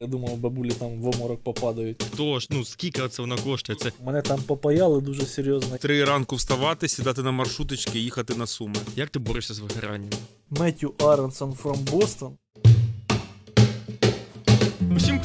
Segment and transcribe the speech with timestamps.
[0.00, 2.04] Я думав, бабулі там в оморок попадають.
[2.16, 3.78] Тож, ну скільки це воно коштує?
[3.78, 5.76] Це Мене там попаяли дуже серйозно.
[5.78, 8.74] Три ранку вставати, сідати на маршруточки їхати на суми.
[8.96, 10.10] як ти борешся з вигоранням?
[10.50, 12.30] Меттю Аронсон from Boston.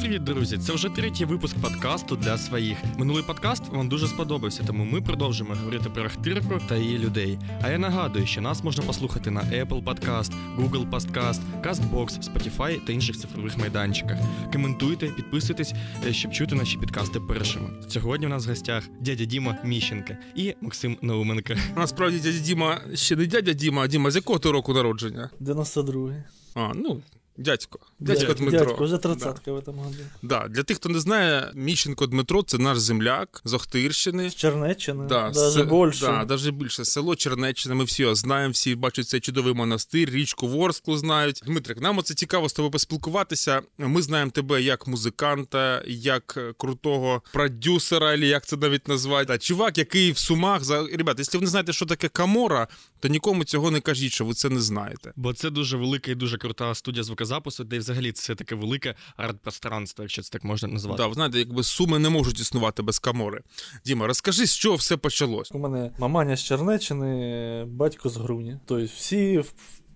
[0.02, 0.58] Привіт, друзі!
[0.58, 2.78] Це вже третій випуск подкасту для своїх.
[2.98, 7.38] Минулий подкаст вам дуже сподобався, тому ми продовжимо говорити про Ахтирку та її людей.
[7.62, 12.92] А я нагадую, що нас можна послухати на Apple Podcast, Google Podcast, CastBox, Spotify та
[12.92, 14.18] інших цифрових майданчиках.
[14.52, 15.74] Коментуйте, підписуйтесь,
[16.06, 17.70] е, щоб чути наші підкасти першими.
[17.88, 21.54] Сьогодні у нас в гостях дядя Діма Міщенка і Максим Науменко.
[21.76, 25.30] Насправді дядя Діма ще не дядя Діма, а Діма, з якого ти року народження?
[25.40, 26.22] 92-й.
[26.54, 27.02] А, ну,
[27.36, 27.78] дядько.
[28.00, 28.66] Дядько Дядько, Дмитро.
[28.66, 29.96] Дядько, вже тридцятка в этом году.
[30.22, 30.48] Да.
[30.48, 34.30] Для тих, хто не знає, Міщенко Дмитро це наш земляк з Охтирщини.
[34.30, 36.06] З Чернеччини, Да, даже се- більше.
[36.06, 36.84] Да, даже більше.
[36.84, 41.42] Село Чернеччина, ми всі його знаємо, всі бачать цей чудовий монастир, річку Ворсклу знають.
[41.46, 43.62] Дмитрик, нам оце цікаво з тобою поспілкуватися.
[43.78, 49.26] Ми знаємо тебе як музиканта, як крутого продюсера, або як це навіть назвати.
[49.26, 50.86] Та, чувак, який в сумах за.
[50.86, 52.68] Ребята, якщо ви не знаєте, що таке камора,
[53.02, 55.12] то нікому цього не кажіть, що ви це не знаєте.
[55.16, 60.04] Бо це дуже велика і дуже крута студія звукозапису, де взагалі це таке велике арт-пространство,
[60.04, 61.02] якщо це так можна назвати.
[61.02, 63.42] Да, знаєте, якби суми не можуть існувати без камори.
[63.84, 65.52] Діма, розкажи, з чого все почалось.
[65.52, 68.58] У мене маманя з Чернеччини, батько з Груні.
[68.66, 69.52] Тобто всі в,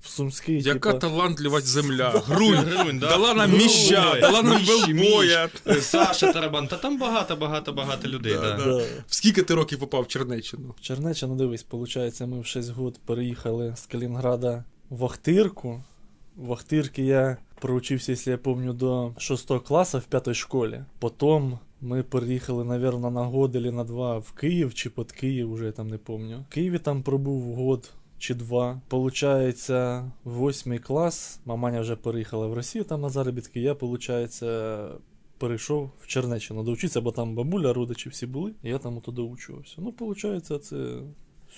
[0.06, 2.22] в Сумській, Яка типа, талантлива земля.
[2.26, 2.56] Грунь.
[2.56, 3.08] Грунь, да?
[3.08, 5.48] Дала нам міща, дала нам велбоя.
[5.80, 8.34] Саша Тарабан, та там багато, багато, багато людей.
[8.34, 8.76] Да, Да, Да.
[9.08, 10.74] В скільки ти років попав в Чернеччину?
[10.78, 15.82] В Чернеччину, дивись, виходить, ми в 6 год переїхали з Калінграда в Охтирку.
[16.36, 20.80] В Охтирці я проучився, якщо я пам'ятаю, до 6 класу в 5 школі.
[20.98, 25.64] Потім ми переїхали, мабуть, на год или на два в Київ чи під Київ, вже
[25.64, 26.44] я там не пам'ятаю.
[26.50, 28.80] В Києві там пробув год чи два.
[28.88, 31.40] Получається, восьмий клас.
[31.44, 33.60] Маманя вже переїхала в Росію там на заробітки.
[33.60, 34.78] Я, получається,
[35.38, 39.76] перейшов в Чернеччину доучитися, бо там бабуля, родичі всі були, і я там туди учувався.
[39.78, 40.98] Ну, виходить, це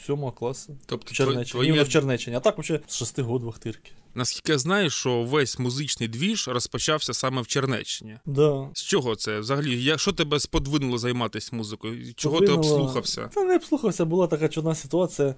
[0.07, 0.77] сьомого класу.
[0.87, 1.65] Тобто В Чернеччині.
[1.65, 2.37] твоє, в Чернеччині.
[2.37, 3.93] А так взагалі з шести год в Ахтирці.
[4.15, 8.19] наскільки я знаю, що весь музичний двіж розпочався саме в Чернеччині.
[8.27, 8.69] Да.
[8.75, 9.41] З чого це?
[9.41, 12.15] Взагалі, я, що тебе сподвинуло займатися музикою?
[12.15, 13.31] Чого ти обслухався?
[13.35, 15.35] Та не обслухався, була така чудна ситуація.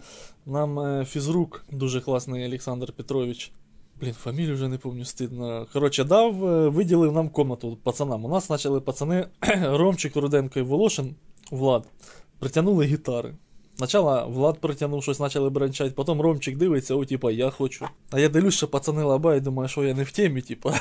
[0.47, 3.53] Нам е, фізрук, дуже класний Олександр Петрович.
[4.01, 5.67] Блін, фамілію вже не пам'ятаю, стидно.
[5.73, 8.25] Коротше, дав, е, виділив нам комнату пацанам.
[8.25, 9.27] У нас почали пацани
[9.63, 11.15] Ромчик, Руденко і Волошин,
[11.51, 11.85] Влад,
[12.39, 13.35] притягнули гітари.
[13.81, 17.87] Спочатку Влад притягнув щось, почали бранчати, потім Ромчик дивиться, о, типа, я хочу.
[18.11, 20.71] А я дивлюсь, що пацани лабають, думаю, що я не в темі, типа.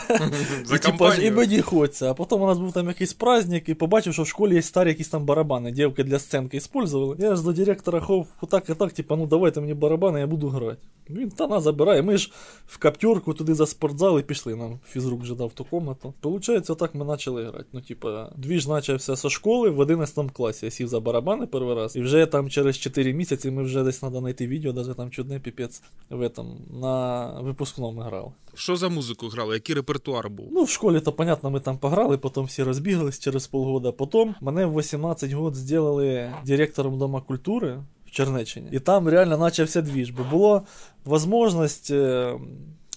[0.65, 2.11] За і, типа, і мені хочеться.
[2.11, 4.89] А потім у нас був там якийсь праздник, і побачив, що в школі є старі
[4.89, 5.71] якісь там барабани.
[5.71, 7.15] Дівки для сценки использовали.
[7.19, 10.47] Я ж до директора хов так і так, типа, ну давайте мені барабани, я буду
[10.47, 10.77] грати.
[11.09, 12.01] Він та на забирає.
[12.01, 12.31] Ми ж
[12.67, 14.55] в каптерку туди за спортзал і пішли.
[14.55, 16.13] Нам фізрук вже дав ту комнату.
[16.21, 17.65] Получається, отак ми почали грати.
[17.73, 20.65] Ну, типа, двіж почався зі школи в 11 класі.
[20.65, 21.95] Я сів за барабани перший раз.
[21.95, 25.39] І вже там через 4 місяці ми вже десь треба знайти відео, навіть там чудне
[25.39, 26.45] піпець в этом,
[26.81, 28.31] на випускному грали.
[28.53, 29.53] Що за музику грали?
[29.53, 30.47] Який репертуар був?
[30.51, 33.91] Ну, в школі, то, понятно, ми там пограли, потім всі розбіглись через полгода.
[33.91, 38.67] Потім мене в 18 років зробили директором Дома культури в Чернеччині.
[38.71, 40.61] І там реально почався двіж, бо була
[41.05, 41.93] можливість.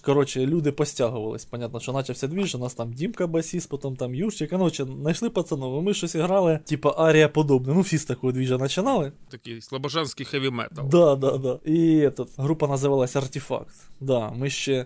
[0.05, 1.45] Коротше, люди постягувались.
[1.45, 4.49] Понятно, що начався двіж, у нас там Дімка басіс, потім там Юрчик.
[4.49, 7.73] Короче, знайшли пацанов, ми щось грали, типа арія подобне.
[7.73, 9.11] Ну, всі з такого двіжа починали.
[9.29, 10.87] Такий слобожанський хеві метал.
[10.89, 11.59] Да, да, да.
[11.65, 13.75] І этот, група називалась Артефакт.
[13.99, 14.85] Да, ми ще.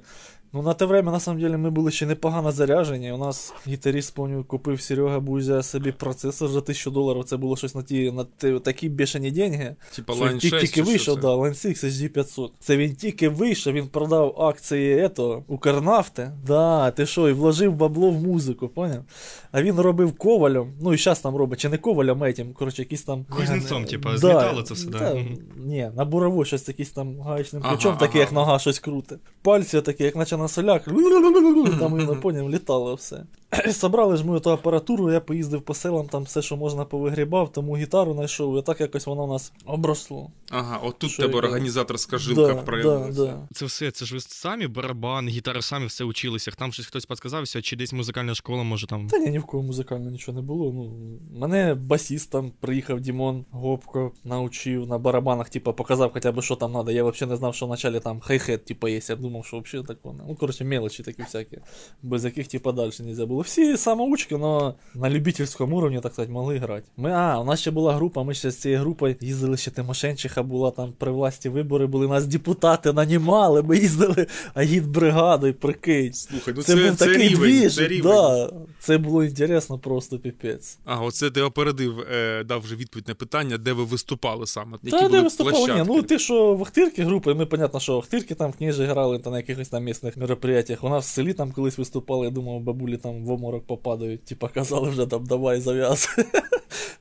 [0.54, 3.12] Ну, на те время, на самом деле, ми були ще непогано заряжені.
[3.12, 7.24] У нас гітаріст, помню, купив Серега Бузя собі процесор за 1000 доларів.
[7.24, 9.76] Це було щось на ті на ті, такі бешені деньги.
[9.96, 11.22] Типа Line він 6 тільки, вийшов, це?
[11.22, 12.50] да, Line 6 HD500.
[12.60, 16.32] Це він тільки вийшов, він продав акції ето, Укрнафти.
[16.48, 19.04] Да, ти що, і вложив бабло в музику, поняв?
[19.52, 22.82] А він робив ковалем, ну і зараз там робить, чи не ковалем, а этим, коротше,
[22.82, 23.26] якийсь там.
[23.30, 25.14] Кузнецом, типа, Да, з металу це все, да?
[25.14, 25.38] Мгм.
[25.58, 28.20] Ні, на бурову щось якийсь там гаечним Ага, ключом, таке, ага.
[28.20, 29.16] як нога щось круте.
[29.42, 30.84] Пальці такі, як наче на соляк.
[31.80, 33.24] Там, і на понім літало все.
[33.72, 37.78] Собрали ж ми ту апаратуру, я поїздив по селам, там все, що можна повигрібав, тому
[37.78, 40.32] гітару знайшов, і так якось воно у нас обросло.
[40.50, 43.22] Ага, от тут Що тебе я- організаторська жилка да, проявилася.
[43.26, 43.48] да.
[43.54, 46.52] Це все, це ж ви самі барабан, гітари самі все училися.
[46.52, 49.08] Там щось хтось підказався, чи десь музикальна школа, може там.
[49.08, 50.72] Та ні, ні в кого музикально нічого не було.
[50.74, 50.92] Ну,
[51.40, 56.74] мене басіст там приїхав Дімон Гопко, навчив на барабанах, типа, показав хоча б, що там
[56.74, 56.92] треба.
[56.92, 59.00] Я взагалі не знав, що вначалі там хай-хет, типа, є.
[59.10, 60.16] Я думав, що взагалі такого.
[60.16, 61.58] не- Ну, коротше, мелочі такі всякі,
[62.04, 63.37] без яких, типа, далі не було.
[63.42, 66.84] Всі самоучки, але на любительському рівні, так сказати, могли грати.
[66.98, 70.44] Ми, а, у нас ще була група, ми ще з цією групою їздили, ще Тимошенчиха
[70.44, 76.14] була там при власті вибори, були нас депутати нанімали, ми їздили агітбригадою, прикинь.
[76.14, 78.12] Слухай, ну це, це, був це, такий рівень, двіж, це рівень.
[78.12, 80.80] да, це було інтересно, просто піпець.
[80.86, 84.78] А, оце ти опередив, е, дав вже відповідь на питання, де ви виступали саме.
[84.84, 85.74] Які Та були де виступали?
[85.74, 89.20] Ні, ну ти що в Ахтирки групи, ми, понятно, що Ахтирки там в книжі грали
[89.20, 90.84] та на якихось там місних мероприятиях.
[90.84, 94.48] У нас в селі там колись виступали, я думав, бабулі там в оморок попадають, типа
[94.48, 96.10] казали вже там давай зав'яз.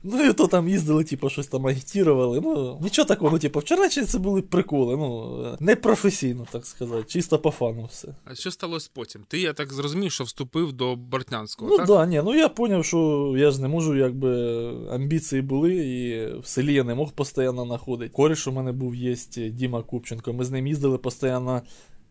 [0.03, 2.41] Ну і то там їздили, типу, щось там агітірували.
[2.43, 7.03] Ну, нічого такого, ну, типу, в Чернеччині це були приколи, ну, не професійно, так сказати,
[7.07, 8.07] чисто по фану все.
[8.25, 9.21] А що сталося потім?
[9.27, 11.87] Ти, я так зрозумів, що вступив до Бортнянського, Ну так?
[11.87, 14.29] да, ні, ну я зрозумів, що я ж не можу, якби
[14.91, 18.11] амбіції були, і в селі я не мог постійно знаходити.
[18.13, 20.33] Коріш у мене був є Діма Купченко.
[20.33, 21.61] Ми з ним їздили постійно.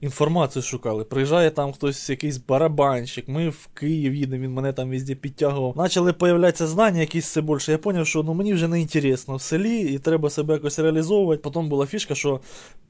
[0.01, 1.05] Інформацію шукали.
[1.05, 5.75] Приїжджає там хтось якийсь барабанщик, ми в Київ їдемо, він мене там везде підтягував.
[5.75, 7.73] Почали появлятися знання якісь все більше.
[7.73, 11.43] Я зрозумів, що ну мені вже не інтересно в селі і треба себе якось реалізовувати.
[11.43, 12.41] Потім була фішка, що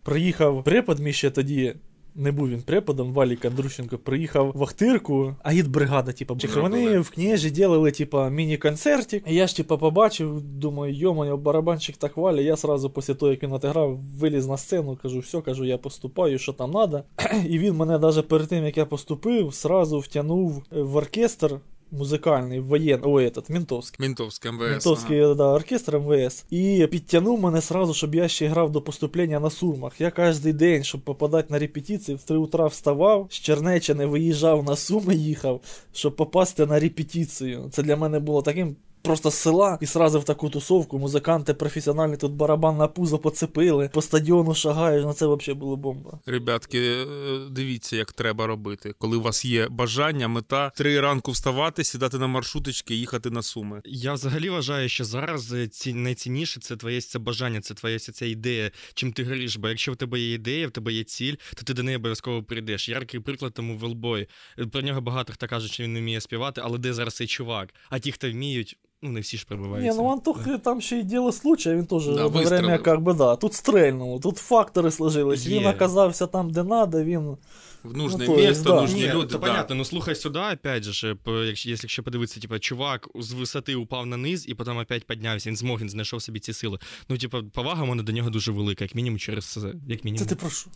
[0.02, 1.74] приїхав препод мій ще тоді.
[2.18, 7.50] Не був він преподом, Валіка Друщенко приїхав в Ахтирку, агітбригада, типу, чи вони в княжі
[7.50, 9.24] ділили типа, міні-концертик.
[9.26, 12.40] Я ж, типа, побачив, думаю, йомаю, барабанщик так валя.
[12.40, 16.38] Я сразу після того, як він отиграв, виліз на сцену, кажу, все, кажу, я поступаю,
[16.38, 17.02] що там треба.
[17.48, 21.60] І він мене навіть перед тим, як я поступив, сразу втягнув в оркестр.
[21.90, 24.06] Музикальний, воєнний, ой, этот, ментовський.
[24.06, 24.70] Мінтовське МВС.
[24.70, 26.44] Ментовський да, оркестр МВС.
[26.50, 30.00] І підтягнув мене сразу, щоб я ще грав до поступлення на Сумах.
[30.00, 34.76] Я кожен день, щоб попадати на репетиції, в 3 утра вставав, з Чернеччини виїжджав на
[34.76, 35.60] Суми, їхав,
[35.92, 37.68] щоб попасти на репетицію.
[37.70, 38.76] Це для мене було таким.
[39.06, 40.98] Просто з села і сразу в таку тусовку.
[40.98, 46.18] Музиканти професіональні тут барабан на пузо поцепили, по стадіону шагаєш, ну це взагалі було бомба.
[46.26, 47.06] Ребятки, е,
[47.50, 48.94] дивіться, як треба робити.
[48.98, 53.42] Коли у вас є бажання, мета три ранку вставати, сідати на маршруточки і їхати на
[53.42, 53.80] суми.
[53.84, 58.26] Я взагалі вважаю, що зараз е, ці найцінніше це твоє це бажання, це твоя ця
[58.26, 59.56] ідея, чим ти гориш.
[59.56, 62.42] Бо якщо в тебе є ідея, в тебе є ціль, то ти до неї обов'язково
[62.42, 62.88] прийдеш.
[62.88, 64.28] Яркий приклад тому Велбой.
[64.72, 67.74] Про нього багато хто каже, що він не вміє співати, але де зараз цей чувак?
[67.90, 70.02] А ті, хто вміють, ну не всі ж Не, пробиваються.
[70.02, 73.54] ну Антох там ще й діло случая, він теж Да, время, как бы, да, тут
[73.54, 75.46] стрельнув, тут фактори сложились.
[75.46, 77.36] Він оказався там, де надо, він.
[77.84, 78.80] В нужне Ну, місто, да.
[78.80, 79.26] нужні Ні, люди.
[79.32, 79.38] да.
[79.38, 81.16] понятно, ну слухай сюди, опять же,
[81.46, 85.56] якщо, якщо подивитися, типа, чувак з висоти упав на низ і потім опять піднявся, він
[85.56, 86.78] змог, він знайшов собі ці сили.
[87.08, 90.28] Ну, типа, повага в мене до нього дуже велика, як мінімум через е, як мінімум.
[90.28, 90.70] Це ти про що?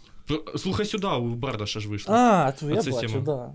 [0.56, 2.14] Слухай сюди, у Бардаша ж вийшло.
[2.14, 3.52] А, то я бачу, да.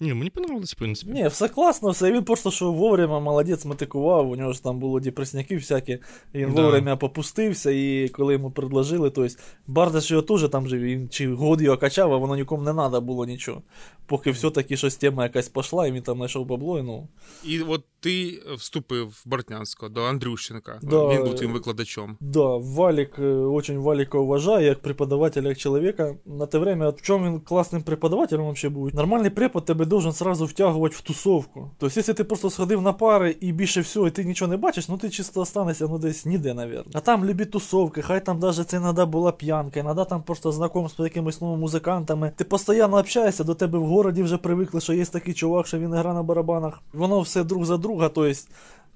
[0.00, 1.12] Ні, мені понравилось, в принципі.
[1.12, 2.12] Ні, все класно, все.
[2.12, 5.98] Він просто що вовремя молодець мотикував, у нього ж там було депресняки всякі,
[6.34, 6.62] він Да.
[6.62, 11.32] вовремя попустився, і коли йому предложили, то есть Бардаш його теж там же, він чи
[11.34, 13.62] год його качав, а воно нікому не треба було нічого.
[14.06, 17.08] Поки все-таки щось тема якась пішла, і він там знайшов бабло, і ну.
[17.44, 20.78] І от ти вступив в Бортнянського до Андрющенка.
[20.82, 21.08] Да.
[21.08, 22.16] Він був твоїм викладачом.
[22.20, 26.14] Да, Валик, э, очень Валика уважаю, як преподавателя, як человека.
[26.26, 28.94] На те время, в чому він класним преподавателем вообще був?
[28.94, 31.70] Нормальний препод тебе должен сразу втягувати в тусовку.
[31.78, 34.88] Тобто, якщо ти просто сходив на пари і більше всього, і ти нічого не бачиш,
[34.88, 36.92] ну ти чисто останешся ну десь ніде, наверное.
[36.94, 41.04] А там любі тусовки, хай там даже це іноді була п'янка, іноді там просто знакомство
[41.04, 42.32] з якимись новими музикантами.
[42.36, 45.94] Ти постійно общаєшся, до тебе в городі вже привикли, що є такий чувак, що він
[45.94, 46.80] грає на барабанах.
[46.92, 48.32] Воно все друг за друга, тобто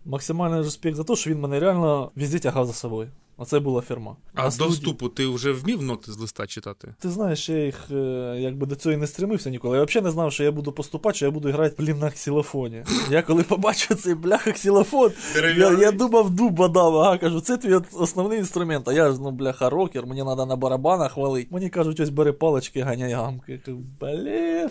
[0.04, 3.08] максимальний респект за те, що він мене реально везде тягав за собою.
[3.42, 4.16] Оце була фірма.
[4.34, 6.94] А, до студії- вступу ти вже вмів ноти з листа читати?
[6.98, 7.94] Ти знаєш, я їх е,
[8.38, 9.76] якби до цього і не стремився ніколи.
[9.78, 12.84] Я взагалі не знав, що я буду поступати, що я буду грати блін на ксилофоні.
[13.10, 15.12] Я коли побачив цей бляха ксилофон,
[15.56, 18.88] я, я думав, дуба дав, ага, кажу, це твій основний інструмент.
[18.88, 21.48] А я ж ну бляха рокер, мені треба на барабанах валити.
[21.50, 23.60] Мені кажуть, ось бери палички, ганяй гамки.
[24.00, 24.68] Блін.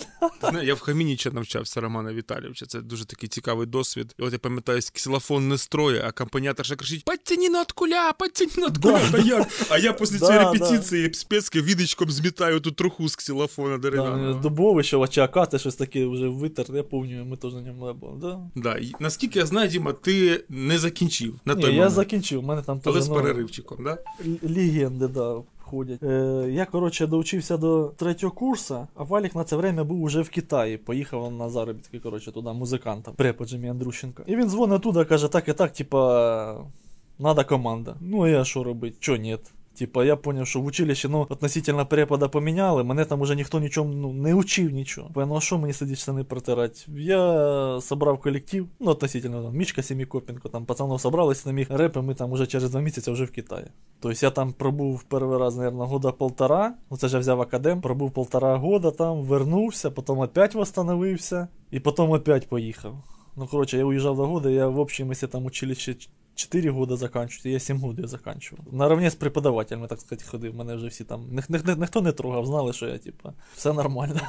[0.63, 2.65] Я в Хамініча навчався Романа Віталійовича.
[2.65, 4.15] Це дуже такий цікавий досвід.
[4.19, 8.13] І от я пам'ятаю, ксилофон не строє, а акомпаніаторша кричить: Подтяні от куля,
[8.69, 9.01] Да.
[9.13, 10.51] А я, а я після Да, цієї да.
[10.51, 14.33] репетиції спецки відичком змітаю ту труху з ксилофона Да, дерев'яного.
[14.33, 18.13] дубовище, очакати, щось таке вже витер, я пам'ятаю, ми теж на ньому були.
[18.21, 18.39] Да.
[18.55, 18.79] Да.
[18.99, 22.79] Наскільки я знаю, Діма, ти не закінчив на Ні, той я закінчив, у мене там
[22.79, 23.97] теж Але з ну, переривчиком, да?
[24.43, 26.03] Легенди, да, входять.
[26.03, 30.29] Е, я, коротше, доучився до третього курсу, а Валік на це время був уже в
[30.29, 30.77] Китаї.
[30.77, 33.13] Поїхав на заробітки, коротше, туди музикантом.
[33.13, 34.23] Преподжем Андрущенко.
[34.27, 36.57] І він дзвонить туди, каже, так і так, типа,
[37.21, 37.95] надо команда.
[38.01, 38.97] Ну, а я що робити?
[38.99, 39.37] Чо ні?
[39.77, 43.93] Типа, я поняв, що в училищі, ну, относительно препода поміняли, мене там уже ніхто нічому
[43.93, 45.09] ну, не учив нічого.
[45.15, 46.79] Ну а що мені сидіть штани протирати?
[46.87, 52.15] Я собрав колектив, ну, относительно там, Мічка Семікопенко, там пацанов собрались на міг репи, ми
[52.15, 53.67] там уже через два місяці вже в Китаї.
[53.99, 58.11] Тобто я там пробув перший раз, наверное, года полтора, ну це ж взяв академ, пробув
[58.11, 63.03] полтора года там, вернувся, потім опять восстановився, і потім опять поїхав.
[63.35, 65.95] Ну, короче, я уезжал до года, я в общем, если там училище
[66.35, 68.65] 4 года заканчиваю, я 7 годів заканчивав.
[68.71, 70.55] Наравне з преподавателями, так сказати, ходив.
[70.55, 71.27] Мене вже всі там.
[71.31, 74.21] Ні, ні, ні, ніхто не трогав, знали, що я, типа, все нормально.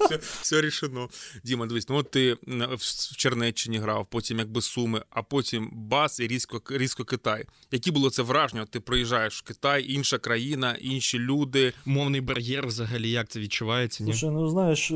[0.00, 1.08] все, все рішено.
[1.44, 2.36] Діма, дивись, ну от ти
[2.76, 7.44] в Чернеччині грав, потім якби Суми, а потім Бас і різко, різко Китай.
[7.72, 8.66] Які було це враження?
[8.66, 11.72] Ти приїжджаєш в Китай, інша країна, інші люди.
[11.86, 14.04] Мовний бар'єр взагалі, як це відчувається?
[14.04, 14.12] ні?
[14.12, 14.92] Слушай, ну знаєш,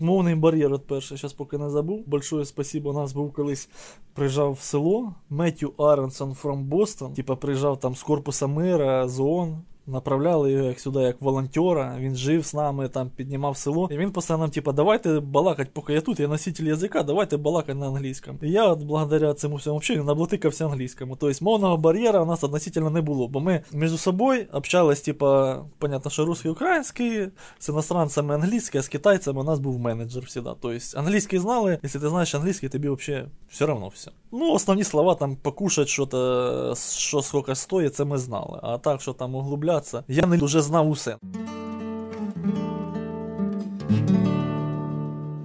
[0.00, 2.02] Мовний бар'єр от перше, зараз поки не забув.
[2.06, 2.90] Большое спасибо.
[2.90, 3.68] У нас був колись
[4.14, 7.14] приїжджав в село Меттю Аренсон from Boston.
[7.14, 9.58] Типа приїжджав там з корпуса мира, з ООН.
[9.86, 11.96] Направляли його як сюди, як волонтера.
[11.98, 13.88] Він жив з нами, там піднімав село.
[13.92, 17.76] І він постійно нам, типа, давайте балакать, поки я тут, я носитель язика, давайте балакать
[17.76, 18.38] на англійському.
[18.42, 21.16] І я, от, благодаря цьому всьому взагалі, наблатикався англійському.
[21.16, 26.10] Тобто мовного бар'єра у нас относительно не було, бо ми між собою общались, типа, понятно,
[26.10, 30.50] що русський український, з іностранцями англійський, а з китайцями у нас був менеджер завжди.
[30.60, 34.10] Тобто англійський знали, якщо ти знаєш англійський, тобі взагалі все одно все.
[34.32, 38.60] Ну, основні слова там покушать, що, то, що скільки стоїть, це ми знали.
[38.62, 40.04] А так, що там углубляти помилятися.
[40.08, 41.16] Я не вже знав усе.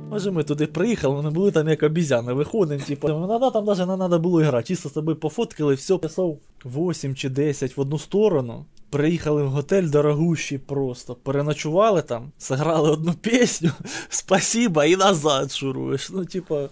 [0.10, 3.98] Може, ми туди приїхали, ми були там як обізяни, виходимо, типу, ну, там навіть не
[3.98, 4.68] треба було грати.
[4.68, 8.66] Чисто тобою пофоткали, все, писав 8 чи 10 в одну сторону.
[8.90, 11.16] Приїхали в готель дорогущий просто.
[11.16, 13.72] Переночували там, сыграли одну пісню,
[14.10, 16.10] спасибо, і назад шуруєш.
[16.10, 16.70] Ну, типа,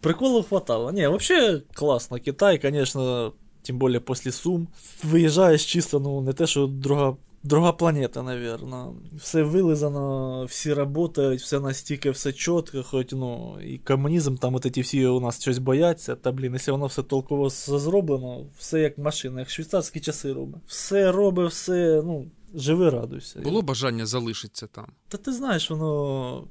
[0.00, 0.92] приколу хватало.
[0.92, 2.18] Не, вообще классно.
[2.18, 4.68] Китай, конечно, тем более после Сум.
[5.04, 8.86] Виїжджаєш чисто, ну, не те, що друга друга планета, наверное.
[9.16, 14.80] Все вилизано, всі працюють, все настільки, все чітко, хоч ну, і комунізм, там от ці
[14.80, 16.16] всі у нас щось бояться.
[16.16, 20.60] Та блін, якщо воно все толково зроблено, все як машина, як швейцарські часи робить.
[20.66, 23.40] Все робить, все, ну, живи, радуйся.
[23.40, 24.86] Було бажання залишитися там.
[25.08, 26.44] Та ти знаєш, воно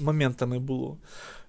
[0.00, 0.98] моментами було.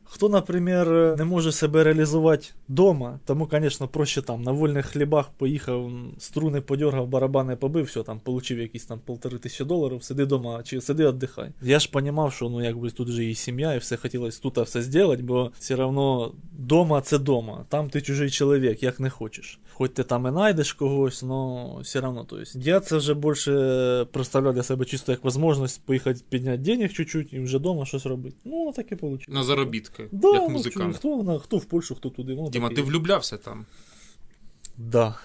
[0.09, 5.91] Хто, наприклад, не може себе реалізувати вдома, тому, звісно, проще там на вольних хлібах поїхав,
[6.17, 10.81] струни подергав, барабани побив, все, там, отримав якісь там полтори тисячі доларів, сиди вдома, чи
[10.81, 11.49] сиди віддихай.
[11.61, 14.81] Я ж розумів, що ну, якби тут же і сім'я, і все хотілося тут все
[14.81, 19.59] зробити, бо все одно вдома це вдома, там ти чужий чоловік, як не хочеш.
[19.73, 22.23] Хоч ти там і знайдеш когось, але все одно.
[22.23, 26.93] То есть, я це вже більше представляв для себе чисто як можливість поїхати підняти денег
[26.93, 28.35] чуть-чуть і вже вдома щось робити.
[28.45, 29.33] Ну, так і вийшло.
[29.33, 30.97] На заробітки музики, да, як ну, музикант.
[30.97, 32.35] Хто, хто, хто в Польщу, хто туди.
[32.35, 33.65] Ну, Діма, ти влюблявся там?
[34.77, 35.15] Да.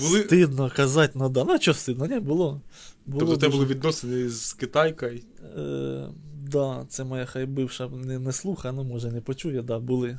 [0.00, 0.22] Були...
[0.22, 1.44] Стидно казати, ну да.
[1.44, 2.60] Ну, що стидно, не було.
[3.06, 5.20] було тобто у тебе були відносини з китайкою?
[5.58, 6.08] Е,
[6.52, 10.18] Да, це моя хай бивша не, не слуха, ну може не почує, да, були.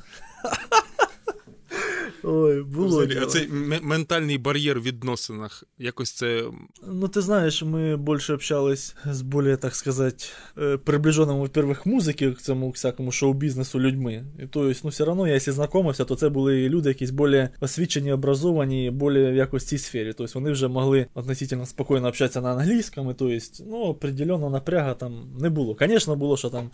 [2.24, 2.86] Ой, було.
[2.88, 3.48] Взагалі, а цей
[3.82, 6.44] ментальний бар'єр в відносинах, якось це.
[6.86, 10.24] Ну, ти знаєш, ми більше общались з більш, так сказати,
[10.56, 14.24] э, приближеними, во-первых, музики, к цьому всякому шоу-бізнесу людьми.
[14.42, 17.48] І то есть, ну, все одно, я якщо знайомився, то це були люди якісь більш
[17.60, 20.12] освічені, образовані, більш в якось цій сфері.
[20.12, 25.12] Тобто вони вже могли относительно спокійно общатися на англійському, то есть, ну, определенно напряга там
[25.40, 25.76] не було.
[25.80, 26.70] Звісно, було, що там.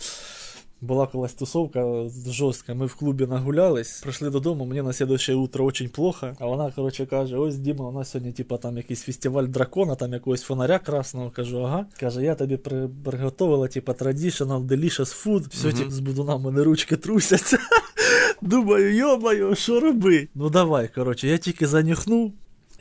[0.82, 5.88] Була колись тусовка жорстка, ми в клубі нагулялись, прийшли додому, мені на слідуюче утро очень
[5.88, 6.32] плохо.
[6.38, 10.12] А вона, коротше, каже: ось Діма, у нас сьогодні, типа, там якийсь фестиваль дракона, там
[10.12, 11.30] якогось фонаря красного.
[11.30, 11.87] Кажу, ага.
[12.00, 12.56] Каже, я тобі
[13.04, 15.49] приготувала, типа, traditional, delicious food.
[15.50, 15.78] Все, uh-huh.
[15.78, 17.58] типу, з будуна мене ручки трусяться.
[18.42, 20.28] Думаю, йомаю, що робити?
[20.34, 22.32] Ну давай, коротше, я тільки занюхнув.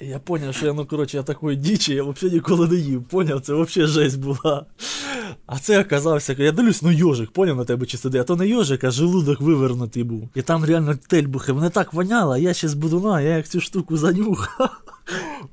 [0.01, 3.03] Я поняв, що я, ну коротше, я такої дічі, я взагалі ніколи не їв.
[3.03, 4.65] Поняв, це взагалі жесть була.
[5.45, 8.47] А це оказався, я дивлюсь, ну йожик, поняв на тебе чи сиди, а то не
[8.47, 10.29] йожик, а желудок вивернутий був.
[10.35, 13.97] І там реально тельбухи, мене так воняло, я ще з будуна, я як цю штуку
[13.97, 14.69] занюхав.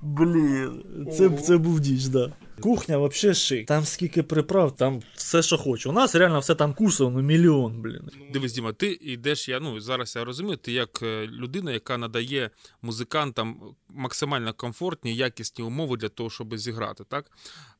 [0.02, 2.32] Блін, це це був діч, да.
[2.60, 3.66] Кухня взагалі шик.
[3.66, 5.90] Там скільки приправ, там все, що хочу.
[5.90, 8.10] У нас реально все там курсово, ну мільйон, блін.
[8.32, 12.50] Дивись, Діма, ти йдеш, я ну зараз я розумію, ти як е, людина, яка надає
[12.82, 17.04] музикантам максимально комфортні, якісні умови для того, щоб зіграти.
[17.08, 17.30] так?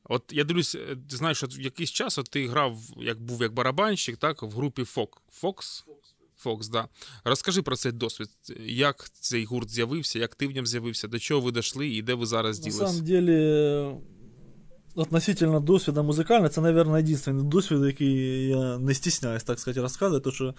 [0.03, 4.17] От я дивлюсь, е, знаєш, що якийсь час от ти грав, як був як барабанщик,
[4.17, 5.21] так, в групі Фок.
[5.31, 5.85] Фокс?
[6.37, 6.87] Фокс, да.
[7.23, 8.29] Розкажи про цей досвід.
[8.65, 12.13] Як цей гурт з'явився, як ти в ньому з'явився, до чого ви дійшли і де
[12.13, 12.79] ви зараз ділись?
[12.79, 13.95] На самом деле,
[14.97, 20.33] относительно досвіда музикального, це, мабуть, єдиний досвід, який я не стісняюсь, так сказати, розказувати, тому
[20.33, 20.53] що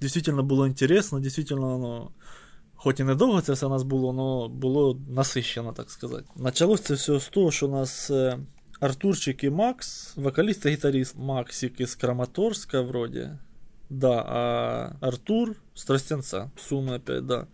[0.00, 2.10] дійсно було інтересно, дійсно, ну,
[2.76, 6.24] Хоч і недовго це все у нас було, але було насищено, так сказати.
[6.36, 8.10] Началось це все з того, що у нас.
[8.10, 8.38] е,
[8.80, 13.28] Артурчик і Макс, вокаліст і гітаріст Максик із Краматорська, вроді.
[13.90, 16.50] Да, а Артур з Тростянця.
[16.56, 17.46] Суми опять, да.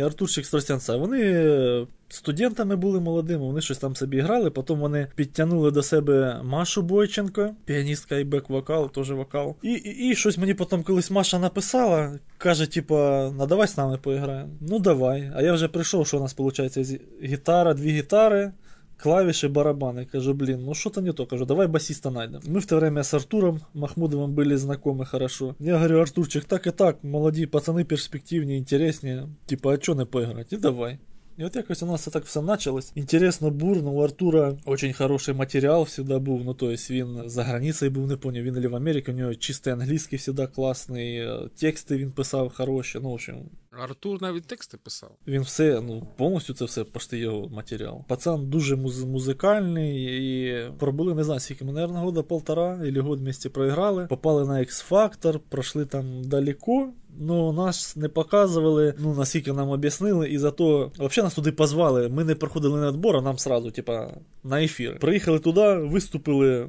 [0.00, 0.96] Артурчик Стростянця.
[0.96, 6.40] Вони е, студентами були молодими, вони щось там собі грали, потім вони підтягнули до себе
[6.44, 9.56] Машу Бойченко, піаністка і бек-вокал, теж вокал.
[9.62, 13.98] І, і, і щось мені потім колись Маша написала, каже, типа, ну давай з нами
[14.02, 14.50] поіграємо.
[14.60, 15.32] Ну давай.
[15.34, 18.52] А я вже прийшов, що у нас виходить гітара, дві гітари
[19.01, 20.05] Клавиши, барабаны.
[20.05, 21.25] Кажу, блин, ну что-то не то.
[21.25, 22.41] Кажу, давай басиста найдем.
[22.45, 25.55] Мы в то время с Артуром Махмудовым были знакомы хорошо.
[25.59, 29.29] Я говорю, Артурчик, так и так, молоді пацаны перспективнее, интереснее.
[29.45, 30.53] Типа, а чё не поиграть?
[30.53, 30.99] И давай.
[31.38, 32.92] І от якось у нас це так все почалось.
[32.94, 33.90] Інтересно, бурно.
[33.90, 36.44] У Артура очень хороший матеріал всегда був.
[36.44, 39.34] Ну, то есть він за границею був, не поняв, він или в Америці, у нього
[39.34, 42.98] чистий англійський всегда класний, е, тексти він писав хороші.
[43.02, 43.36] Ну, в общем,
[43.70, 45.10] Артур навіть тексти писав.
[45.26, 48.04] він все, ну, повністю це все почти його матеріал.
[48.08, 53.20] Пацан дуже муз- музикальний і пробули, не знаю, скільки ми, наверное, года полтора или год
[53.20, 54.06] вместе проіграли.
[54.06, 56.92] Попали на X-Factor, пройшли там далеко.
[57.18, 62.08] Ну, нас не показували, ну, наскільки нам об'яснили, і зато взагалі нас туди позвали.
[62.08, 64.10] Ми не проходили на відбор, а нам сразу, типа,
[64.44, 64.98] на ефір.
[64.98, 66.68] Приїхали туди, виступили,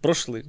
[0.00, 0.44] пройшли.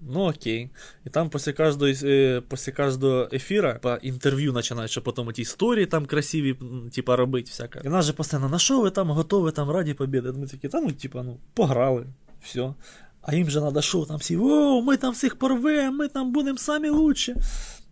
[0.00, 0.70] Ну окей.
[1.06, 5.86] І там після кожного, е, після кожного ефіра по інтерв'ю починають, що потім ті історії
[5.86, 6.56] там красиві,
[6.94, 7.80] типа, робити всяке.
[7.84, 10.32] І нас же постійно, на що ви там готові там раді побіди?
[10.32, 12.06] Ми такі, та ну, типа, ну, пограли,
[12.44, 12.74] все.
[13.22, 16.58] А їм же треба що, там всі, о, ми там всіх порвемо, ми там будемо
[16.58, 17.34] самі лучші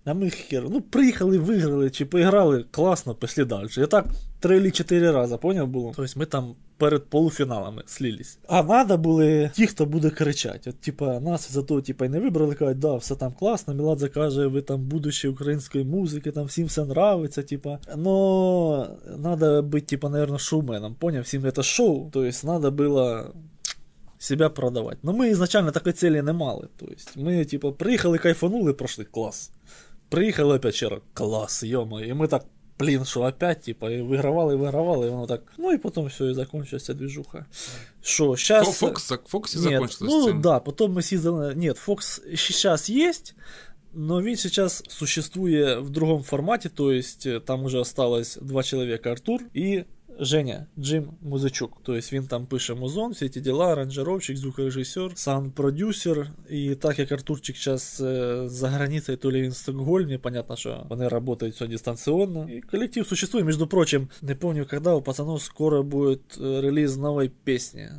[0.05, 3.67] А ми хер, ну приїхали, виграли чи поіграли, класно, пішли далі.
[3.77, 4.05] І так
[4.39, 5.93] три чи чотири рази, поняв було?
[5.95, 8.37] Тобто ми там перед полуфіналами слились.
[8.47, 10.69] А надо були ті, хто буде кричати.
[10.69, 14.07] От, типа, нас за то типа, й не вибрали, кажуть, да, все там класно, Міладзе
[14.07, 17.79] каже, ви там будуще української музики, там всім все нравиться, типа.
[17.95, 18.87] Но
[19.17, 21.23] надо бути, типа, наверное, шоуменом, поняв?
[21.23, 23.31] Всім це шоу, то есть надо было
[24.19, 25.03] себя продавать.
[25.03, 26.67] Но мы изначально такой цели не мали.
[26.79, 29.51] То есть мы, типа, приїхали, кайфанули, прошли, клас.
[30.09, 32.01] Приїхали опять ще раз, клас, йомо.
[32.01, 32.45] І ми так,
[32.79, 35.53] блін, що опять, типа, і вигравали, і вигравали, і воно так.
[35.57, 37.45] Ну і потім все, і закончилась ця движуха.
[38.01, 38.79] Що, щас...
[38.79, 40.41] Фокс, Фоксі Нет, закончилось ну цим.
[40.41, 41.55] да, потом мы съездили...
[41.55, 43.35] Нет, Fox сейчас есть,
[43.93, 49.11] но він сейчас существує в другом формате, то есть э, там уже осталось два человека,
[49.11, 49.85] Артур и
[50.19, 51.77] Женя, Джим Музичук.
[51.83, 56.27] То есть він там пише музон, всі ці діла, аранжировщик, звукорежисер, саунд-продюсер.
[56.49, 57.95] І так як Артурчик зараз
[58.51, 62.49] за границей, то ли він в Стокгольмі, понятно, що вони працюють все дистанційно.
[62.49, 67.29] І колектив существует, между прочим, не помню, когда у пацанов скоро будет э, релиз новой
[67.43, 67.91] песни.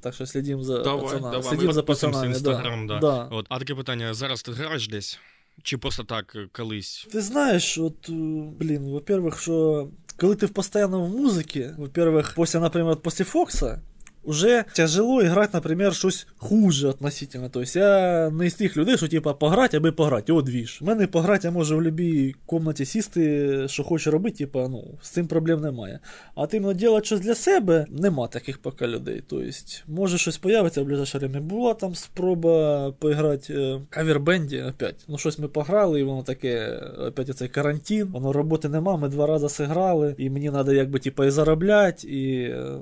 [0.00, 1.30] Так що слідім за Давай, пацанами.
[1.30, 2.98] давай, Слідім ми за підписуємося пацанами, в Інстаграм, да.
[2.98, 3.00] да.
[3.00, 3.36] да.
[3.36, 3.46] От.
[3.48, 5.18] А таке питання: зараз ти граєш десь?
[5.63, 7.07] Чи просто так е, колись?
[7.11, 8.13] Ти знаєш, от, е,
[8.59, 9.87] блін, во-первых, що
[10.17, 13.81] коли ти в постоянно в музиці, во-первых, після, наприклад, після Фокса,
[14.25, 17.49] уже тяжело играть, например, щось хуже относительно.
[17.49, 20.79] То есть я не з тих людей, що типа пограть, аби пограти, о, двіж.
[20.81, 25.09] У мене пограти я можу в будь-якій кімнаті сісти, що хочу робити, типа, ну, з
[25.09, 25.99] цим проблем немає.
[26.35, 29.23] А ти робити щось для себе, нема таких поки людей.
[29.27, 31.39] То есть, може щось появиться в ближайше время.
[31.39, 35.05] Була там спроба поіграти е, кавербенді опять.
[35.07, 39.27] Ну, щось ми пограли, і воно таке, опять цей карантин, воно роботи нема, ми два
[39.27, 42.77] рази зіграли, і мені треба якби типа і заробляти, і е,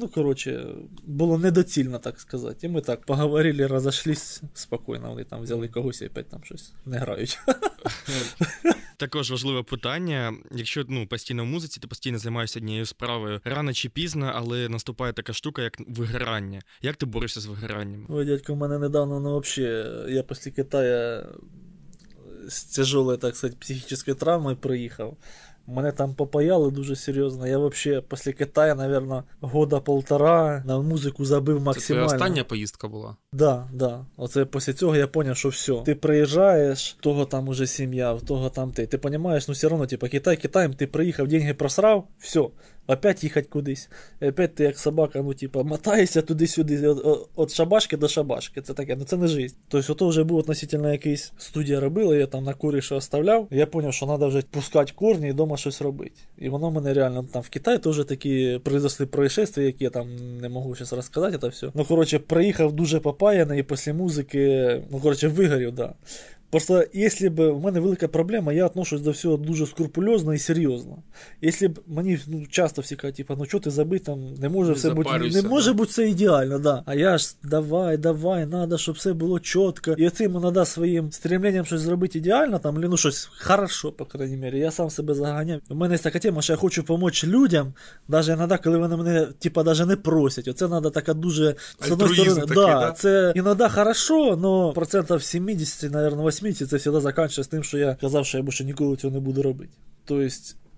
[0.00, 0.66] ну, коротше,
[1.04, 2.66] було недоцільно, так сказати.
[2.66, 5.08] І ми так поговорили, розійшлись спокійно.
[5.10, 7.38] Вони там взяли когось і опять там щось не грають.
[8.96, 10.34] Також важливе питання.
[10.52, 15.12] Якщо ну постійно в музиці, ти постійно займаєшся однією справою рано чи пізно, але наступає
[15.12, 16.62] така штука, як вигорання.
[16.82, 18.06] Як ти борешся з вигоранням?
[18.08, 21.26] Ой, дядько, у мене недавно, ну вообще, я після Китая
[22.48, 25.16] з тяжелой, так сказати, психічною травмою приїхав.
[25.68, 27.46] Мене там попаяли дуже серйозно.
[27.46, 32.06] Я взагалі після Китаю, наверное, года полтора на музику забив Це твоя максимально.
[32.06, 33.16] остання поїздка була.
[33.32, 34.04] Да, да.
[34.16, 35.82] Оце після цього я зрозумів, що все.
[35.84, 38.86] Ти приїжджаєш, в того там уже сім'я, в того там ти.
[38.86, 42.44] Ти розумієш, ну все одно, типа, Китай, Китаєм, ти приїхав, деньги просрав, все.
[42.86, 43.88] Опять їхати кудись.
[44.22, 46.94] Опять ти як собака, ну, типа, мотаєшся туди-сюди,
[47.38, 48.60] від шабашки до шабашки.
[48.60, 49.54] Це таке, ну це не життя.
[49.68, 53.48] Тобто, ото вже був относительно якийсь студія робила, я там на курі що оставляв.
[53.50, 56.20] Я зрозумів, що треба вже пускати корні і вдома щось робити.
[56.38, 60.48] І воно мене реально там в Китаї теж такі произошли происшествия, які я там не
[60.48, 61.70] можу зараз розказати, це все.
[61.74, 65.94] Ну, коротше, приїхав дуже попаяний, і після музики, ну, коротше, вигорів, да.
[66.51, 70.97] Просто, якщо б у мене велика проблема, я отношусь до всього дуже скрупульозно і серйозно.
[71.41, 74.69] Якщо б мені ну, часто всі кажуть, типа, ну чого ти забив, там не може
[74.69, 75.73] Не все бути, запарюйся, не може да.
[75.73, 76.83] бути все ідеально, да.
[76.85, 79.91] А я ж давай, давай, надо, щоб все було чітко.
[79.91, 84.37] І оцим іноді своїм стремленням щось зробити ідеально, там, або, ну щось хорошо, по крайній
[84.37, 85.61] мірі, я сам себе заганяю.
[85.69, 87.73] У мене є така тема, що я хочу допомогти людям,
[88.07, 90.47] навіть іноді, коли вони мене, типа, навіть не просять.
[90.47, 92.91] Оце треба така дуже, з одної Альтруїзм сторони, такий, да, да?
[92.91, 98.26] це іноді хорошо, но процентів 70, наверное, 80 це завжди закінчується тим, що я казав,
[98.26, 99.72] що я більше ніколи цього не буду робити.
[100.04, 100.28] Тобто,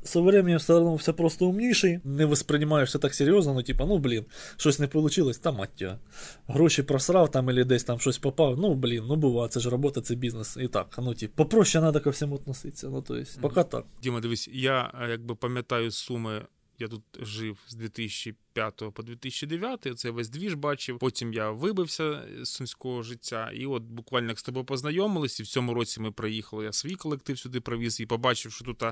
[0.04, 3.98] со временем все одно все просто умніший, не восприймаєш все так серйозно, ну типа, ну
[3.98, 4.24] блін,
[4.56, 5.94] щось не вийшло, та мать його.
[6.46, 10.00] Гроші просрав там или десь там щось попав, ну блін, ну буває, це ж робота,
[10.00, 10.56] це бізнес.
[10.60, 12.88] І так, ну типа, попроще треба ко всьому относитися.
[12.88, 13.84] Ну, то есть, поки так.
[14.02, 16.42] Діма, дивись, я е, якби пам'ятаю суми.
[16.80, 20.98] Я тут жив з 2005 по 2009, це весь двіж бачив.
[20.98, 25.46] Потім я вибився з сумського життя, і от буквально як з тобою познайомились, і в
[25.46, 26.64] цьому році ми приїхали.
[26.64, 28.82] Я свій колектив сюди привіз і побачив, що тут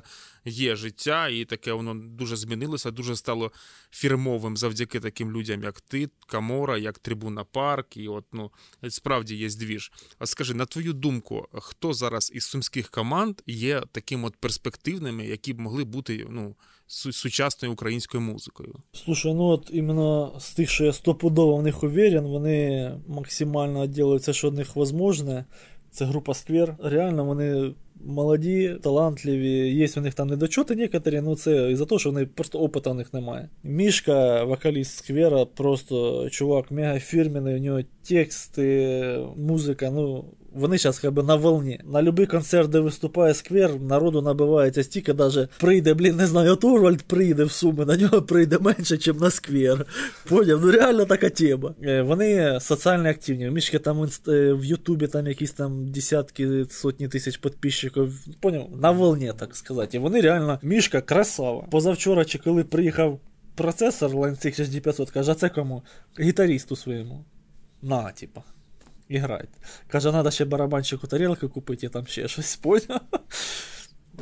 [0.44, 3.52] є життя, і таке воно дуже змінилося, дуже стало
[3.90, 7.96] фірмовим завдяки таким людям, як ти, Камора, як Трибуна Парк.
[7.96, 8.52] І от ну
[8.88, 9.92] справді є двіж.
[10.18, 15.52] А скажи, на твою думку, хто зараз із сумських команд є таким от перспективними, які
[15.52, 18.74] б могли бути ну сучасною українською музикою?
[18.92, 24.20] Слушай, ну от іменно з тих, що я стопудово в них уверен, вони максимально ділять
[24.20, 25.44] все, що від них можливе.
[25.90, 26.76] Це група Сквер.
[26.82, 29.74] Реально вони молоді, талантливі.
[29.74, 32.94] Є у них там недочоти некоторі, ну це із-за того, що вони просто опиту у
[32.94, 33.48] них немає.
[33.64, 40.24] Мішка, вокаліст Сквера, просто чувак мега фірменний, у нього тексти, музика, ну.
[40.56, 41.80] Вони зараз как би на волні.
[41.84, 46.64] На будь-який концерт, де виступає сквер, народу набивається стільки, даже прийде, блін, не знаю, от
[46.64, 49.86] Орвальд прийде в Суми, на нього прийде менше, ніж на сквер.
[50.28, 50.60] Поняв?
[50.64, 51.74] Ну реально така тема.
[51.82, 53.50] Е, Вони соціально активні.
[53.50, 57.85] Мішки там е, в Ютубі там якісь там десятки, сотні тисяч підписчиків.
[58.40, 58.68] Поняв?
[58.76, 59.96] На волні, так сказати.
[59.96, 61.62] І вони реально, Мішка красава.
[61.70, 63.20] Позавчора, чи коли приїхав
[63.54, 65.82] процесор Line 6 6500, каже, а це кому?
[66.20, 67.24] Гітарісту своєму.
[67.82, 68.42] На, типа.
[69.08, 69.58] Іграйте.
[69.88, 73.00] Каже, треба ще барабанщику тарілки купити, там ще щось поняв.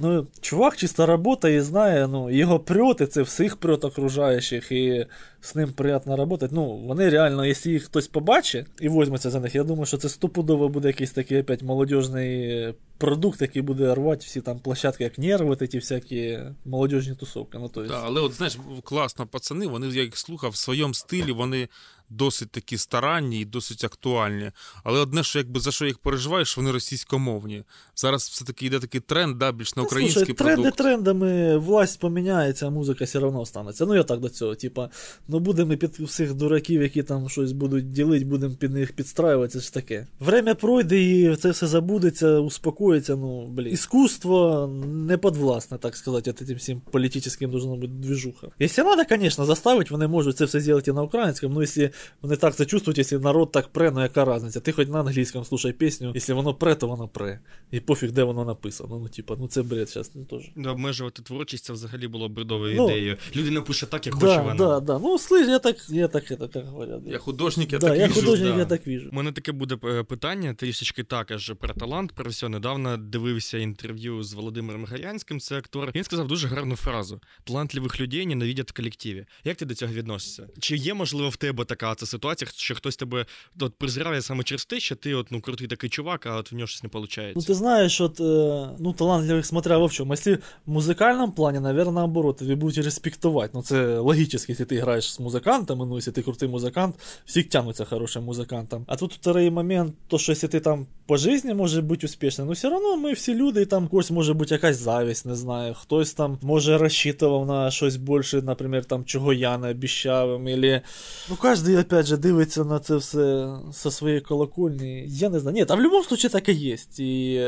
[0.02, 5.06] Ну, чувак чисто працює і знає, ну, його прьоти, це всіх прьот окружаючих, і
[5.40, 6.48] з ним приємно працювати.
[6.52, 10.08] Ну, вони реально, якщо їх хтось побачить і візьметься за них, я думаю, що це
[10.08, 15.56] стопудово буде якийсь такий опять молодіжний продукт, який буде рвати всі там площадки, як нерви,
[15.66, 17.58] ті всякі молодіжні тусовки.
[17.58, 20.94] Ну, то есть, Да, але от знаєш, класно, пацани, вони, я їх слухав, в своєму
[20.94, 21.68] стилі вони
[22.10, 24.50] досить такі старанні і досить актуальні.
[24.84, 27.64] Але одне, що якби за що їх переживаєш, вони російськомовні.
[27.96, 32.66] Зараз все-таки йде такий тренд, да, більш на Ну, український слушай, тренди трендами, власть поміняється,
[32.66, 33.86] а музика все одно останеться.
[33.86, 34.54] Ну я так до цього.
[34.54, 34.90] Типа,
[35.28, 39.60] ну будемо під всіх дураків, які там щось будуть ділити, будемо під них підстраюватися.
[39.60, 40.06] Ж таке.
[40.20, 43.16] Время пройде і це все забудеться, успокоїться.
[43.16, 43.72] Ну, блін.
[43.72, 48.46] Іскусство не подвласне, так сказати, от этим всім політичним должно бути движуха.
[48.58, 51.88] Якщо треба, звісно, заставити, вони можуть це все зробити на українському, ну якщо
[52.22, 54.60] вони так це чувствують, якщо народ так пре, ну яка різниця?
[54.60, 57.40] Ти хоч на англійському слушай пісню, якщо воно пре, то воно пре.
[57.70, 58.98] І пофіг, де воно написано.
[58.98, 60.50] Ну, типа, ну це бред зараз ну, теж.
[60.56, 63.16] Да, обмежувати творчість це взагалі було бредовою Ну, ідеєю.
[63.36, 64.54] Людина пише так, як хоче Да, вона.
[64.54, 64.98] да, да.
[64.98, 67.00] Ну, слышь, я так, я так, это, как говорят.
[67.06, 68.58] Я художник, я да, так я вижу, художник, да.
[68.58, 69.08] я так вижу.
[69.12, 72.12] У мене таке буде е, питання трішечки також про талант.
[72.12, 75.90] Про все недавно дивився інтерв'ю з Володимиром Гарянським, це актор.
[75.94, 79.26] Він сказав дуже гарну фразу: талантливих людей ненавидять в колективі.
[79.44, 80.48] Як ти до цього відносишся?
[80.60, 83.25] Чи є можливо в тебе така ця ситуація, що хтось тебе
[83.59, 86.55] от, презирає саме через те, що ти от ну крутий такий чувак, а от в
[86.55, 87.35] нього щось не виходить?
[87.35, 90.11] Ну, ты знаешь, вот, э, ну, талантливых, смотря в чем.
[90.11, 93.53] Если в музыкальном плане, наверное, наоборот, тебе будуть респектовать.
[93.53, 96.95] Ну, це логически, если ты играешь с музыкантом, ну, если ты крутый музыкант,
[97.25, 98.83] всі тянутся хорошим музыкантом.
[98.87, 102.53] А тут второй момент, то, що если ти там по жизни може бути успішним, ну,
[102.53, 106.13] все равно ми всі люди, і там когось може бути якась завість, не знаю, хтось
[106.13, 110.81] там може розчитував на щось більше, наприклад, там, чого я не обіщав, їм, или...
[111.29, 115.04] Ну, кожен, опять же, дивиться на це все со своєї колокольні.
[115.08, 115.54] Я не знаю.
[115.54, 116.76] Ні, а в будь-якому случае так і є.
[116.98, 117.40] І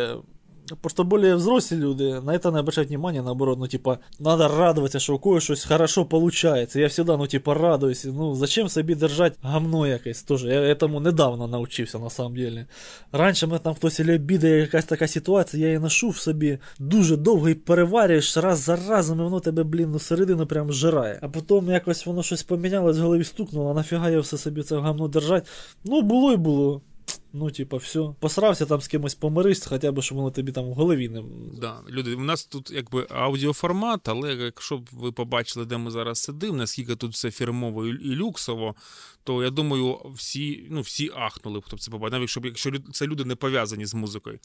[0.82, 5.16] Просто более взрослые люди на это не обращают внимания, наоборот, ну, типа, надо радоваться, что
[5.16, 6.80] у кого щось хорошо получается.
[6.80, 8.06] Я всегда, ну, типа, радуюсь.
[8.06, 10.50] Ну, зачем собі держать гамно якесь тоже?
[10.50, 12.66] Я этому недавно научився, на самом деле.
[13.12, 17.18] Раніше мене там хтось или бідає якась така ситуація, я її ношу в собі дуже
[17.18, 21.20] довго і переварюєш раз за разом, і воно тебе, блін, ну, середину прям жирає.
[21.22, 24.80] А потім якось воно щось помінялось, в голові стукнуло, а нафіга я все собі це
[24.80, 25.48] гамно держать.
[25.84, 26.82] Ну, було і було.
[27.33, 28.15] Ну, типа, все.
[28.21, 31.23] Посрався там з кимось помирись, хоча б, щоб воно тобі там в голові не.
[31.61, 36.19] Да, люди, у нас тут якби аудіоформат, але якщо б ви побачили, де ми зараз
[36.19, 38.75] сидимо, наскільки тут все фірмово і, люксово,
[39.25, 43.07] то я думаю, всі ну, всі ахнули, хто б це побачив, навіть якщо, якщо це
[43.07, 44.39] люди не пов'язані з музикою.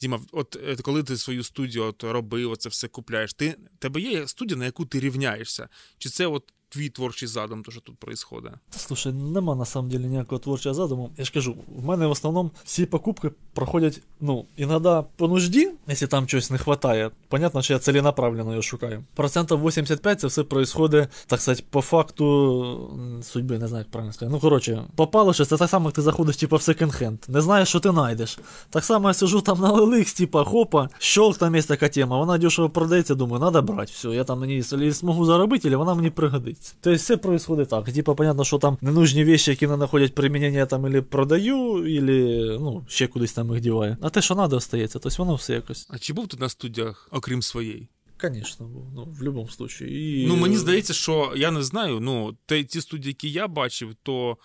[0.00, 4.28] Діма, от е, коли ти свою студію от, робив, це все купляєш, ти тебе є
[4.28, 5.68] студія, на яку ти рівняєшся?
[5.98, 8.52] Чи це от твій творчий задум, то що тут происходит?
[8.70, 11.10] Слушай, нема на самом деле ніякого творчого задуму.
[11.16, 16.08] Я ж кажу, в мене в основному всі покупки проходять, ну, іноді по нужді, якщо
[16.08, 17.10] там чогось не вистачає.
[17.28, 19.04] Понятно, що я целенаправленно його шукаю.
[19.14, 22.90] Процентів 85 це все происходит, так сказати, по факту
[23.22, 24.32] судьби, не знаю, як правильно сказати.
[24.32, 27.18] Ну, коротше, попало щось, це так само, як ти заходиш, типа, в секонд-хенд.
[27.28, 28.38] Не знаєш, що ти знайдеш.
[28.70, 32.38] Так само я сижу там на лиликс, типа, хопа, щолк там є така тема, вона
[32.38, 33.92] дешево продається, думаю, треба брати.
[33.94, 36.74] Все, я там на ній змогу заробити, або вона мені пригодиться робиться.
[36.80, 37.92] То есть все происходит так.
[37.92, 42.84] Типа, понятно, що там ненужні вещи, які не знаходять примінення, там или продаю, или ну,
[42.88, 43.96] ще кудись там їх діваю.
[44.00, 44.98] А те, що треба, остається.
[44.98, 45.86] Тобто воно все якось.
[45.90, 47.88] А чи був ти на студіях, окрім своєї?
[48.22, 48.70] Звісно.
[48.94, 49.84] Ну, в будь-якому випадку.
[49.84, 50.26] І...
[50.28, 52.00] Ну, мені здається, що я не знаю.
[52.00, 54.36] Ну, те, ті студії, які я бачив, то.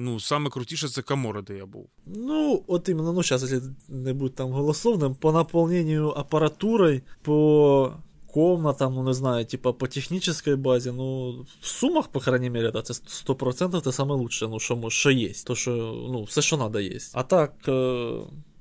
[0.00, 1.88] Ну, саме крутіше це Камора, де я був.
[2.06, 7.92] Ну, от іменно, ну, зараз, якщо не будь там голословним, по наповненню апаратурою, по
[8.38, 12.82] комнатам, ну не знаю, типа по технической базе, ну, в сумах, по крайней мере, да,
[12.82, 15.32] це 100% це саме ну, що, що є.
[15.46, 15.70] То, що,
[16.12, 16.98] ну, все, що треба, є.
[17.12, 17.52] А так,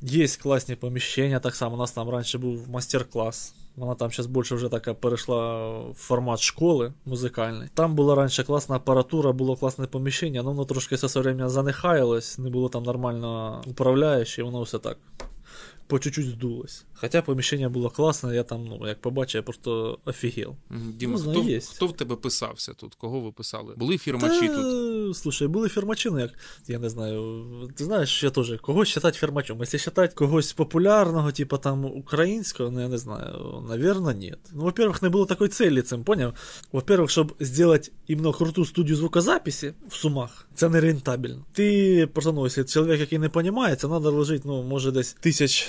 [0.02, 3.54] є класні поміщення, так само, у нас там раніше був мастер-клас.
[3.76, 7.70] Вона там зараз більше вже така перейшла в формат школи музикальний.
[7.74, 12.50] Там була раніше класна апаратура, було класне поміщення, але воно трошки все время занехаялось, не
[12.50, 14.98] було там нормально управляючи, воно все так
[15.88, 16.86] по чуть-чуть здулось.
[16.94, 20.56] Хоча поміщення було класне, я там, ну, як побачив, я просто офігел.
[20.70, 22.96] Діма, ну, хто, хто в тебе писався тут?
[22.96, 23.74] Кого ви писали?
[23.78, 25.18] Були фірмачі Та, тут?
[25.18, 26.32] Слушай, були фірмачі, ну як,
[26.68, 27.44] я не знаю,
[27.76, 29.60] ти знаєш, я теж, когось вважати фірмачом.
[29.60, 34.36] Якщо вважати когось популярного, типу там українського, ну я не знаю, наверное, ні.
[34.54, 36.34] Ну, во-первых, не було такої цілі цим, поняв?
[36.72, 41.46] Во-первых, щоб зробити іменно круту студію звукозаписі в Сумах, це не рентабельно.
[41.52, 45.68] Ти, просто, ну, якщо чоловік, який не розуміє, це треба вложити, ну, може, десь тисяч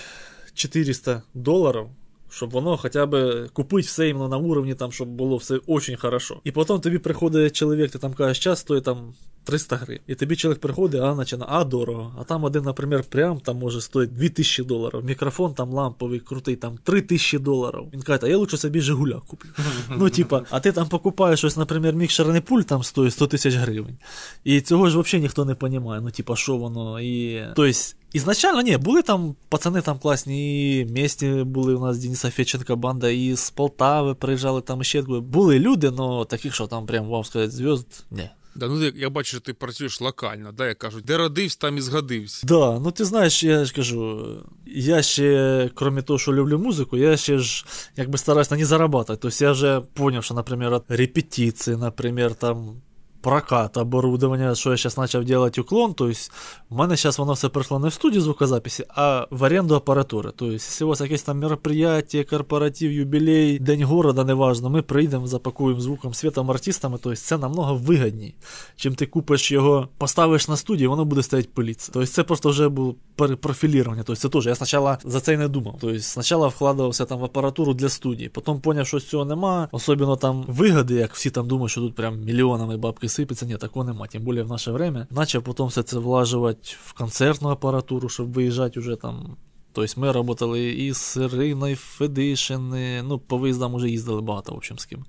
[0.59, 1.91] 400 долларов,
[2.31, 6.41] щоб воно хоча б купити все іменно на уровні, там, щоб було все очень хорошо.
[6.45, 9.15] І потім тобі приходить чоловік, ти там кажеш, час стоїть там
[9.49, 10.03] 300 гривень.
[10.07, 12.15] І тобі чоловік приходить, а начина, а дорого.
[12.21, 15.05] А там один, наприклад, прям там може стоїть 2000 доларів.
[15.05, 17.83] Мікрофон там ламповий, крутий, там 3000 доларів.
[17.93, 19.49] Він каже, а я лучше собі Жигуля куплю.
[19.99, 23.99] Ну, типа, а ти там покупаєш щось, наприклад, мікшерний пульт там стоїть 100 тисяч гривень.
[24.45, 26.01] І цього ж взагалі ніхто не розуміє.
[26.01, 27.01] Ну, типа, що воно.
[27.01, 27.45] І...
[27.57, 27.73] Тобто,
[28.13, 33.11] Ізначально, ні, були там пацани там класні, і місті були у нас Дениса Феченка банда,
[33.11, 35.03] і з Полтави приїжджали там ще.
[35.03, 38.31] Були люди, але таких, що там прям, вам сказати, зв'язд, ні.
[38.59, 41.81] Да, ну я бачу, що ти працюєш локально, да, як кажуть, де родився, там і
[41.81, 42.47] згадився.
[42.47, 44.27] Да, ну ти знаєш, я ж кажу,
[44.67, 47.67] я ще, крім того, що люблю музику, я ще ж
[47.97, 49.17] якби стараюсь на ній заробляти.
[49.17, 52.83] Тобто я вже зрозумів, що, наприклад, репетиції, наприклад, там
[53.21, 56.33] прокат оборудования, що я зараз почав делать уклон, то есть
[56.71, 60.31] в мене зараз воно все прийшло не в студію звукозаписи, а в аренду апаратури.
[60.31, 65.27] То есть, якщо у вас якесь там мероприятие, корпоратив, юбілей, день города, неважно, ми прийдемо,
[65.27, 68.35] запакуємо звуком, світом, артистами, то есть це намного вигідніше,
[68.77, 71.91] чим ти купиш його, поставиш на студію, воно буде стоять пиліться.
[71.93, 74.03] Тобто це просто вже було перепрофілірування.
[74.07, 74.47] Тобто це теж.
[74.47, 75.77] Я спочатку за це й не думав.
[75.81, 80.17] Тобто спочатку вкладався там в апаратуру для студії, потім зрозумів, що з цього нема, особливо
[80.17, 84.07] там вигоди, як всі там думають, що тут прям мільйонами бабки сипеться, ні, такого нема,
[84.07, 85.07] тим більше в наше время.
[85.11, 89.37] Начав потім все це влажувати в концертну апаратуру, щоб виїжджати вже там.
[89.73, 92.69] Тобто ми працювали і з Іриною Федишин,
[93.09, 95.05] ну, по виїздам вже їздили багато, в общем, з ким.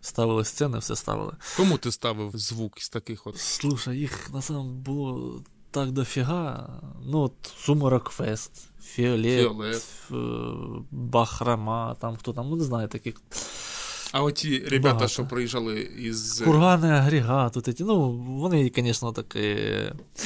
[0.00, 1.32] Ставили сцени, все ставили.
[1.56, 3.38] Кому ти ставив звук з таких от?
[3.38, 5.40] Слушай, їх на самом було
[5.70, 6.68] так дофіга.
[7.06, 9.86] Ну, от Суморок Фест, Фіолет, Фіолет.
[10.90, 13.14] Бахрама, там хто там, ну не знаю таких.
[14.16, 15.08] А оті ребята, Багато.
[15.08, 16.42] що приїжджали із.
[16.44, 19.56] Кургани агрегат, от ці, ну, вони, звісно, такі.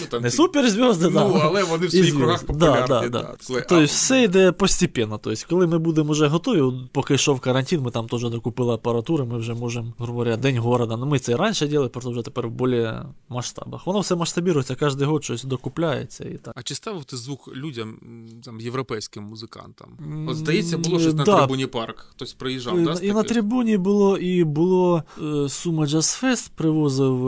[0.01, 0.37] Ну, там не ті...
[0.37, 2.87] суперзв'язки, ну, да, але вони в своїх кругах популярні.
[2.88, 3.35] Да, да, да.
[3.46, 5.18] Тобто все йде постепенно.
[5.18, 9.38] Тобто, коли ми будемо вже готові, поки йшов карантин, ми там теж докупили апаратуру, ми
[9.38, 10.96] вже можемо, грубо говоря, День города.
[10.96, 12.88] Ну, ми це і раніше робили, просто вже тепер в більш
[13.29, 13.87] масштабах.
[13.87, 16.24] Воно все масштабується, кожен год щось докупляється.
[16.24, 16.55] і так.
[16.57, 17.98] А чи ставив ти звук людям,
[18.44, 19.88] там, європейським музикантам?
[20.29, 22.07] От здається, було щось на трибуні парк.
[22.11, 22.92] Хтось приїжджав, да?
[23.03, 27.24] І на трибуні було і було е, Сума Джаз Фест, привозив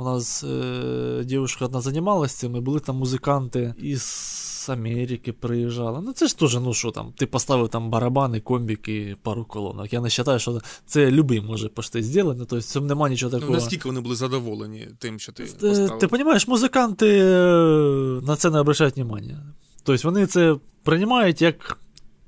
[0.00, 4.36] у нас е, дівчинка одна займалася цим, і були там музиканти із
[4.68, 6.00] Америки приїжджали.
[6.04, 9.92] Ну це ж теж, ну що там, ти поставив там барабани, комбіки, пару колонок.
[9.92, 13.88] Я не вважаю, що це любий може почти зробити, тобто цьому немає нічого Ну, наскільки
[13.88, 15.98] вони були задоволені тим, що ти Е, поставив?
[15.98, 17.26] Ти розумієш, музиканти е,
[18.26, 19.36] на це не обращають уваги.
[19.82, 21.78] Тобто вони це приймають як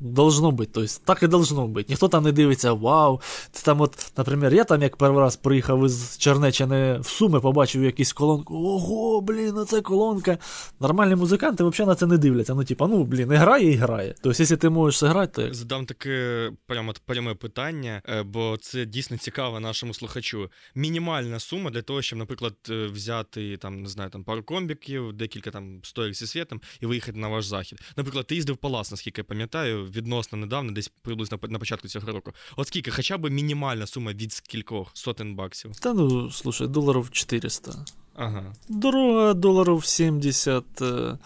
[0.00, 0.70] должно бути.
[0.74, 1.86] Тобто так і должно бути.
[1.88, 3.20] Ніхто там не дивиться, вау.
[3.52, 7.84] Це там, от, наприклад, я там як перший раз приїхав із Чернеччини в Суми, побачив
[7.84, 8.54] якусь колонку.
[8.54, 10.38] Ого, блін, оце колонка.
[10.80, 12.54] Нормальні музиканти взагалі на це не дивляться.
[12.54, 14.14] Ну, типа, ну, блін, і грає і грає.
[14.22, 15.54] Тобто, якщо ти можеш зіграти, то.
[15.54, 20.50] Задам таке прямо пряме питання, е, бо це дійсно цікаво нашому слухачу.
[20.74, 25.50] Мінімальна сума для того, щоб, наприклад, е, взяти там, не знаю, там пару комбіків, декілька
[25.50, 27.80] там стоїк зі світом і виїхати на ваш захід.
[27.96, 32.12] Наприклад, ти їздив в Палас, наскільки я пам'ятаю, відносно недавно, десь приблизно на початку цього
[32.12, 32.32] року.
[32.56, 35.76] От скільки, хоча б мінімальна сума від скількох сотень баксів.
[35.80, 37.84] Та ну, слушай, доларів 400.
[38.14, 38.52] Ага.
[38.68, 41.18] Дорога доларів 70, е,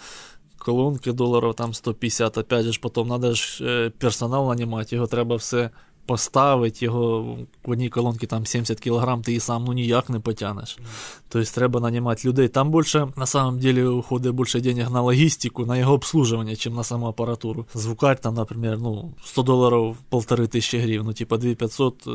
[0.59, 5.37] колонки доларів там 150, опять же ж потім треба ж е, персонал нанімати, його треба
[5.37, 5.70] все
[6.07, 7.23] поставити, його
[7.65, 10.79] в одній колонці там 70 кг, ти її сам ну ніяк не потягнеш.
[11.29, 12.49] Тобто треба нанімати людей.
[12.49, 16.85] Там більше, на самом деле, уходить більше денег на логістику, на його обслуживання, чим на
[16.85, 17.67] саму апаратуру.
[17.75, 22.11] Звукарь там, наприклад, ну, 100 доларів, полтори тисячі гривень, ну, типа 2500, е,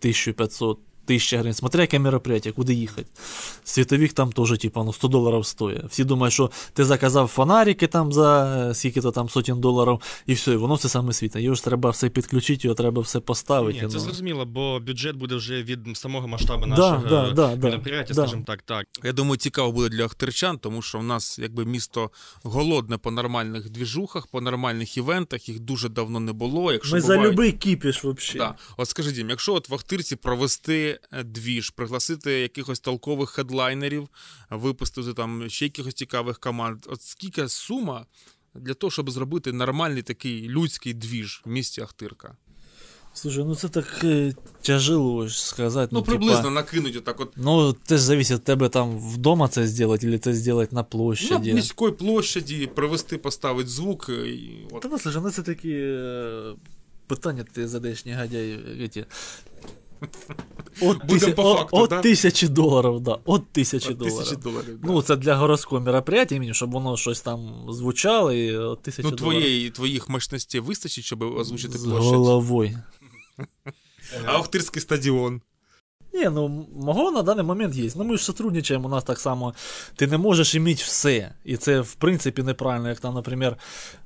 [0.00, 1.54] 1500, тисяча гривень.
[1.54, 3.06] Смотря яке мероприятие, куди їхати.
[3.64, 5.84] Світових там теж, типа, ну, 100 доларів стоїть.
[5.88, 10.52] Всі думають, що ти заказав фонарики там за е, скільки-то там сотень доларів, і все,
[10.52, 11.38] і воно все саме світа.
[11.38, 13.80] Його ж треба все підключити, його треба все поставити.
[13.82, 14.00] Ні, це ну.
[14.00, 18.22] зрозуміло, бо бюджет буде вже від самого масштабу нашого да, да, да, мероприятия, да.
[18.22, 18.86] скажімо так, так.
[19.04, 22.10] Я думаю, цікаво буде для охтерчан, тому що в нас якби місто
[22.42, 26.72] голодне по нормальних двіжухах, по нормальних івентах, їх дуже давно не було.
[26.72, 28.38] Якщо Ми за любий кіпіш взагалі.
[28.38, 28.54] Да.
[28.76, 34.08] От скажи, Дім, якщо от в Охтирці провести е, двіж, пригласити якихось толкових хедлайнерів,
[34.50, 38.06] випустити там ще якихось цікавих команд, от скільки сума
[38.54, 42.36] для того, щоб зробити нормальний такий людський двіж в місті Ахтирка?
[43.16, 45.88] Слушай, ну це так е, тяжело сказати.
[45.92, 49.66] Ну, типа, приблизно накинуть отак от Ну, це ж зависит від тебе там вдома це
[49.66, 51.54] зробити, чи це зробити на на площаді.
[51.54, 54.08] міської площаді, привезти, поставити звук.
[54.08, 54.82] І от.
[54.82, 56.54] Та ну, слушай, ну це такі е,
[57.06, 58.58] питання ти задаєш негодяй.
[58.80, 59.04] Эти.
[60.80, 62.00] От, тисяч, по факту, от да?
[62.00, 63.18] тисячі доларів, да.
[63.24, 64.18] От тисячі От доларів.
[64.18, 64.78] тисячі доларів.
[64.82, 64.88] да.
[64.92, 69.16] Ну, це для городського мероприятия, іменно, щоб воно щось там звучало, і от тисячі Ну,
[69.16, 72.12] твоєї, твоїх мощностей вистачить, щоб озвучити З площадь.
[72.14, 72.78] головою.
[74.26, 75.40] А Охтирський стадіон.
[76.16, 77.90] Не, ну мого на даний момент є.
[77.96, 79.54] Ну ми ж сотрудничаємо, у нас так само.
[79.96, 81.32] Ти не можеш іміти все.
[81.44, 82.88] І це в принципі неправильно.
[82.88, 83.56] Як там, наприклад,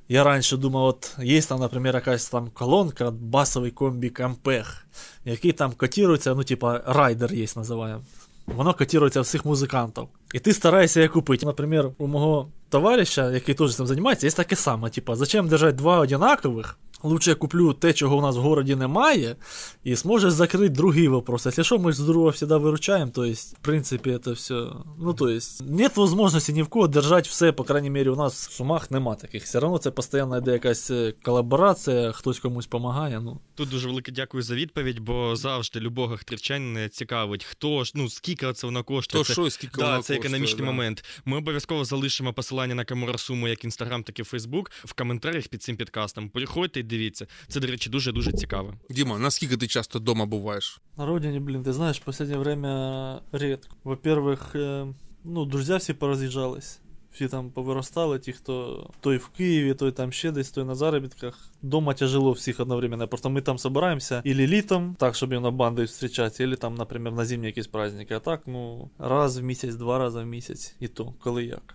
[0.09, 4.85] я раніше думав, от є там, наприклад, якась там колонка, басовий комбік Ампех,
[5.25, 8.01] який там котирується, ну, типа, райдер є, називаємо.
[8.45, 10.07] Воно котирується всіх музикантів.
[10.33, 11.45] І ти стараєшся її купити.
[11.45, 14.89] Наприклад, у мого товариша, який теж цим займається, є таке саме.
[14.89, 16.77] Типа, зачем держати два одинакових?
[17.03, 19.35] Лучше я куплю те, чого у нас в городі немає,
[19.83, 21.45] і зможеш закрити другий вопрос.
[21.45, 24.67] Якщо що, ми ж з другого завжди виручаємо, то есть, в принципі, це все.
[24.99, 28.47] Ну, то есть, нет возможности ні в кого держати все, по крайней мере, у нас
[28.47, 29.43] в сумах нема таких.
[29.43, 33.19] Все одно це постійно йде якась е, колаборація, хтось комусь допомагає.
[33.19, 38.09] Ну, Тут дуже велике дякую за відповідь, бо завжди любого хтрівчанина цікавить, хто ж, ну
[38.09, 39.23] скільки це воно коштує.
[39.23, 40.65] То це, що, скільки да, воно це коштує, економічний да.
[40.65, 41.05] момент.
[41.25, 45.63] Ми обов'язково залишимо посилання на Камура Суму як Інстаграм, так і Фейсбук в коментарях під
[45.63, 46.29] цим підкастом.
[46.29, 47.26] Приходьте дивіться.
[47.48, 48.74] Це, до речі, дуже дуже цікаво.
[48.90, 50.80] Діма, наскільки ти часто вдома буваєш?
[50.96, 53.76] на родине, блин, ты знаешь, в последнее время редко.
[53.84, 54.92] Во-первых, э,
[55.24, 56.80] ну, друзья всі пораз'їжджались.
[57.12, 61.48] Всі там повиростали, ті, хто той в Києві, той там ще десь, той на заробітках.
[61.62, 63.08] Дома тяжело всіх одновременно.
[63.08, 67.24] Просто ми там собираємося ілі літом, так, щоб на бандою зустрічатися, ілі там, наприклад, на
[67.24, 68.14] зимні якісь праздники.
[68.14, 71.74] А так, ну, раз в місяць, два рази в місяць, і то, коли як.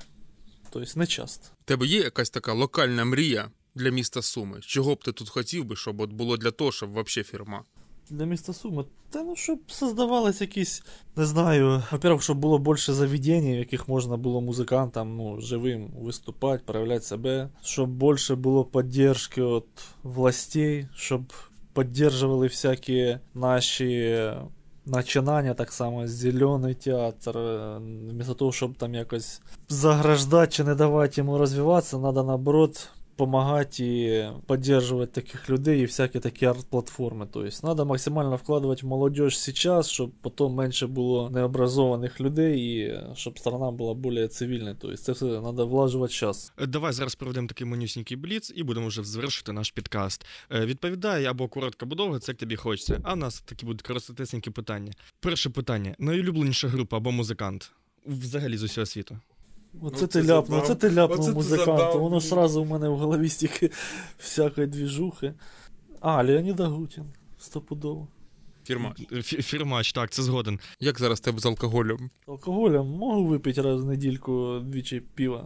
[0.69, 1.47] Тобто не часто.
[1.61, 4.58] У тебе є якась така локальна мрія для міста Суми?
[4.60, 7.62] Чого б ти тут хотів би, щоб от було для того, щоб взагалі фірма?
[8.10, 10.82] Для міста Суми, та ну щоб создавалось якісь,
[11.16, 16.62] не знаю, во-первых, щоб було більше заведень, в яких можна було музикантам ну, живим виступати,
[16.66, 19.64] проявляти себе, щоб більше було підтримки від
[20.02, 21.32] властей, щоб
[21.74, 24.30] підтримували всякі наші
[24.86, 27.38] начинання, так само зелений театр,
[28.10, 32.90] вместо того, щоб там якось заграждати чи не давати йому розвиватися, треба наоборот
[33.21, 37.27] помогать и поддерживать таких людей и всякие такие арт-платформы.
[37.27, 43.15] То есть надо максимально вкладывать в молодежь сейчас, чтобы потом меньше было необразованных людей и
[43.15, 44.75] чтобы страна была более цивильной.
[44.75, 46.53] То есть это все надо влаживать сейчас.
[46.57, 50.25] Е, Давай зараз проведемо такий манюсінький бліц і будемо вже завершити наш підкаст.
[50.51, 52.99] Е, Відповідай або коротко, або довго, це як тобі хочеться.
[53.03, 54.93] А в нас такі будуть коротесенькі питання.
[55.19, 57.71] Перше питання: найулюбленіша група або музикант
[58.05, 59.17] взагалі з усього світу.
[59.82, 62.00] Оце Ну, ти це ляпнув, оце ти ляпнув ти музиканту.
[62.00, 63.70] Воно сразу в мене в голові стільки
[64.18, 65.34] всякої двіжухи.
[66.00, 67.04] А, Леонід Агутін.
[67.38, 68.08] Стопудово.
[68.64, 68.94] Фірма.
[69.22, 70.58] Фірмач, так, це згоден.
[70.80, 72.10] Як зараз тебе з алкоголем?
[72.26, 75.44] Алкоголем можу выпить раз в недельку двічі пива.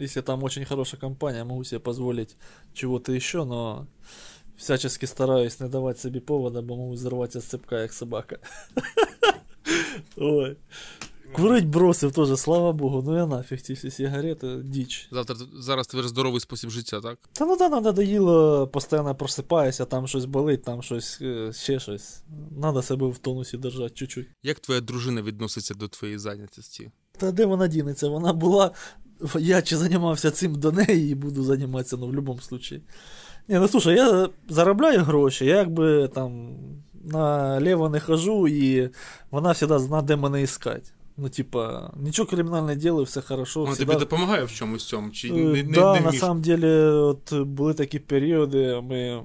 [0.00, 2.36] Если там очень хорошая компания, могу себе позволить
[2.74, 3.86] чего-то еще, но
[4.56, 8.38] всячески стараюсь не давать себе повода, бо могу взорваться з цепка, як собака.
[10.16, 10.56] Ой.
[11.32, 15.08] Курить бросив теж, слава Богу, ну я нафіг ці всі сигарети, діч.
[15.12, 17.18] Завтра зараз тебе здоровий спосіб життя, так?
[17.32, 22.22] Та ну да, нам надоїло, постійно просипаюся, там щось болить, там щось, е, ще щось.
[22.58, 24.26] Надо себе в тонусі держати чуть-чуть.
[24.42, 26.90] Як твоя дружина відноситься до твоєї зайнятості?
[27.18, 28.08] Та де вона дінеться?
[28.08, 28.70] Вона була.
[29.38, 32.74] Я чи займався цим до неї і буду займатися, ну, в будь-якому випадку.
[33.48, 36.56] Ні, ну слушай, я заробляю гроші, я якби там
[37.04, 38.90] наліво не хожу, і
[39.30, 40.90] вона завжди знає, де мене іскати.
[41.18, 43.60] Ну, типа, нічого кримінального не делаю, все хорошо.
[43.60, 45.10] Ну, всегда- тобі допомагає в чомусь цьому?
[45.10, 49.22] Чи Е, не, не, да, не на самом деле, от були такі періоди, ми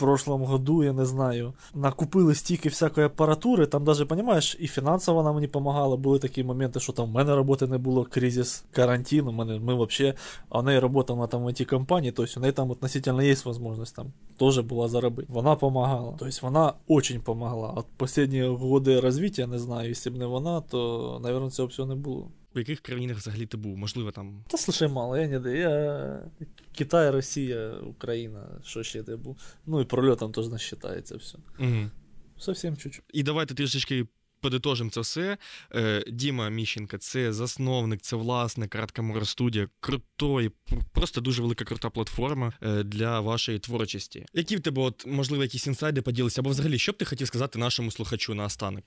[0.00, 5.32] прошлом году, я не знаю, накупили стільки всякої апаратури, там даже, понимаешь, і фінансово вона
[5.32, 9.32] мені допомагала, були такі моменти, що там в мене роботи не було, кризис, карантин, у
[9.32, 10.14] мене, ми вообще,
[10.48, 13.22] а в неї робота, вона там в it компанії, то есть у неї там относительно
[13.22, 15.28] є можливість там теж була заробити.
[15.32, 16.12] Вона помогала.
[16.18, 17.72] То есть вона очень помогла.
[17.76, 21.94] От останні годи розвиття, не знаю, якщо б не вона, то, наверное, цього всього не
[21.94, 22.28] було.
[22.54, 23.76] В яких країнах взагалі ти був?
[23.76, 24.44] Можливо, там.
[24.48, 25.58] Та слушай, мало, я не де.
[25.58, 26.22] Я
[26.72, 29.36] Китай, Росія, Україна, що ще де був.
[29.66, 31.38] Ну і прольотом теж не вважається все.
[31.58, 31.90] Угу.
[32.38, 33.04] Совсем чуть-чуть.
[33.12, 34.06] І давайте трішечки
[34.40, 35.38] подитожимо це все.
[35.74, 39.68] Е, Діма Міщенка це засновник, це власник Радкамора студія.
[39.80, 40.50] Крутої,
[40.92, 44.26] просто дуже велика крута платформа е, для вашої творчості.
[44.34, 47.58] Які в тебе, от, можливо, якісь інсайди поділися, або взагалі, що б ти хотів сказати
[47.58, 48.84] нашому слухачу на останок?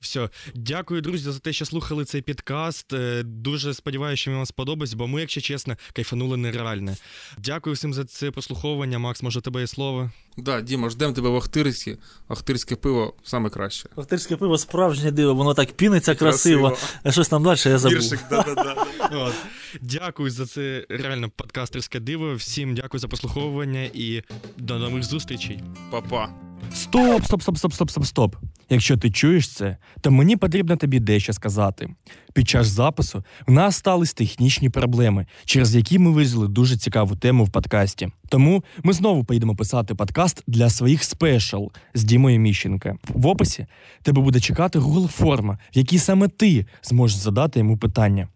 [0.00, 2.92] Все, дякую, друзі, за те, що слухали цей підкаст.
[2.92, 6.96] Е, Дуже сподіваюся, що він вам сподобався, бо ми, якщо чесно, кайфанули нереальне.
[7.38, 8.98] Дякую всім за це прослуховування.
[8.98, 10.10] Макс, може, тебе є слово?
[10.36, 11.96] Да, Діма, ждемо тебе в Ахтирській.
[12.28, 13.88] Ахтирське пиво саме краще.
[13.96, 17.98] Охтирське пиво справжнє диво, воно так піниться красиво, а щось там далі я забув.
[17.98, 18.86] Віршик, да-да-да.
[19.12, 19.34] От.
[19.80, 22.34] Дякую за це реально подкастерське диво.
[22.34, 24.22] Всім дякую за прослуховування і
[24.56, 25.60] до нових зустрічей.
[25.90, 26.45] Па-па.
[26.72, 28.36] Стоп, стоп, стоп, стоп, стоп, стоп, стоп.
[28.70, 31.88] Якщо ти чуєш це, то мені потрібно тобі дещо сказати.
[32.34, 37.44] Під час запису в нас стались технічні проблеми, через які ми визвали дуже цікаву тему
[37.44, 38.08] в подкасті.
[38.28, 42.96] Тому ми знову поїдемо писати подкаст для своїх спешл з Дімою Міщенка.
[43.08, 43.66] В описі
[44.02, 48.28] тебе буде чекати Google форма, в якій саме ти зможеш задати йому питання.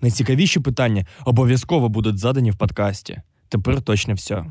[0.00, 3.18] Найцікавіші питання обов'язково будуть задані в подкасті.
[3.48, 4.44] Тепер точно все.